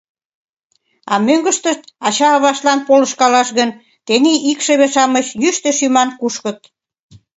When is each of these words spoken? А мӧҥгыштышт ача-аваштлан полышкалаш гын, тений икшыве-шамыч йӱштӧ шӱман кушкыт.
А 1.11 1.13
мӧҥгыштышт 1.25 1.83
ача-аваштлан 2.07 2.79
полышкалаш 2.87 3.49
гын, 3.57 3.69
тений 4.05 4.39
икшыве-шамыч 4.51 5.27
йӱштӧ 5.41 5.69
шӱман 5.77 6.09
кушкыт. 6.19 6.59